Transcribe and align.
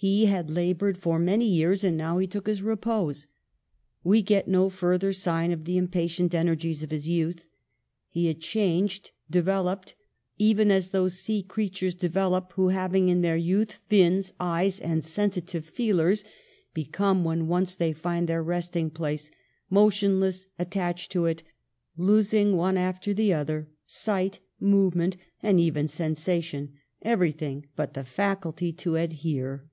He 0.00 0.26
had 0.26 0.48
labored 0.48 0.96
for 0.96 1.18
many 1.18 1.48
years 1.48 1.82
and 1.82 1.96
now 1.96 2.18
he 2.18 2.28
took 2.28 2.46
his 2.46 2.62
repose. 2.62 3.26
We 4.04 4.22
get 4.22 4.46
no 4.46 4.70
further 4.70 5.12
sign 5.12 5.50
of 5.50 5.64
the 5.64 5.76
im 5.76 5.88
patient 5.88 6.32
energies 6.36 6.84
of 6.84 6.92
his 6.92 7.08
youth. 7.08 7.46
He 8.08 8.26
had 8.28 8.38
changed, 8.40 9.10
developed; 9.28 9.96
even 10.36 10.70
as 10.70 10.90
those 10.90 11.18
sea 11.18 11.42
creatures 11.42 11.96
develop, 11.96 12.52
who, 12.52 12.68
having 12.68 13.08
in 13.08 13.22
their 13.22 13.36
youth 13.36 13.80
fins, 13.88 14.32
eyes, 14.38 14.80
and 14.80 15.02
sensi 15.02 15.40
tive 15.40 15.64
feelers, 15.64 16.22
become, 16.72 17.24
when 17.24 17.48
once 17.48 17.74
they 17.74 17.92
find 17.92 18.28
their 18.28 18.40
resting 18.40 18.90
place, 18.90 19.32
motionlessly 19.68 20.46
attached 20.60 21.10
to 21.10 21.26
it, 21.26 21.42
losing, 21.96 22.54
one 22.56 22.76
after 22.76 23.12
the 23.12 23.32
other, 23.32 23.68
sight, 23.88 24.38
movement, 24.60 25.16
and 25.42 25.58
even 25.58 25.88
sensation, 25.88 26.72
everything 27.02 27.66
but 27.74 27.94
the 27.94 28.04
faculty 28.04 28.72
to 28.72 28.94
adhere. 28.94 29.64